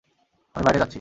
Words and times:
আমি 0.55 0.63
বাইরে 0.65 0.79
যাচ্ছি! 0.79 0.89